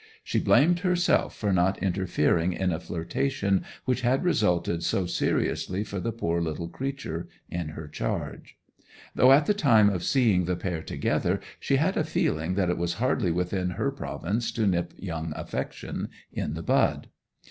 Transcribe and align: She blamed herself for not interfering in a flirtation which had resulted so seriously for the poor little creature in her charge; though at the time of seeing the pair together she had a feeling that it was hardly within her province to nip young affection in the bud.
She 0.23 0.39
blamed 0.39 0.79
herself 0.79 1.35
for 1.35 1.53
not 1.53 1.77
interfering 1.77 2.53
in 2.53 2.71
a 2.71 2.79
flirtation 2.79 3.63
which 3.85 4.01
had 4.01 4.23
resulted 4.23 4.83
so 4.83 5.05
seriously 5.05 5.83
for 5.83 5.99
the 5.99 6.11
poor 6.11 6.41
little 6.41 6.67
creature 6.67 7.27
in 7.51 7.67
her 7.69 7.87
charge; 7.87 8.57
though 9.13 9.31
at 9.31 9.45
the 9.45 9.53
time 9.53 9.91
of 9.91 10.03
seeing 10.03 10.45
the 10.45 10.55
pair 10.55 10.81
together 10.81 11.39
she 11.59 11.75
had 11.75 11.97
a 11.97 12.03
feeling 12.03 12.55
that 12.55 12.71
it 12.71 12.79
was 12.79 12.93
hardly 12.95 13.29
within 13.29 13.69
her 13.77 13.91
province 13.91 14.51
to 14.53 14.65
nip 14.65 14.91
young 14.97 15.33
affection 15.35 16.09
in 16.31 16.55
the 16.55 16.63
bud. 16.63 17.09